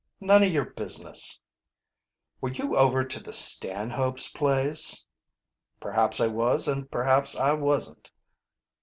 "None 0.19 0.41
of 0.41 0.51
your 0.51 0.65
business." 0.65 1.37
"Were 2.41 2.49
you 2.49 2.75
over 2.75 3.03
to 3.03 3.19
the 3.21 3.31
Stanhopes' 3.31 4.29
place?" 4.33 5.05
"Perhaps 5.79 6.19
I 6.19 6.25
was 6.25 6.67
and 6.67 6.89
perhaps 6.89 7.35
I 7.35 7.51
wasn't." 7.53 8.09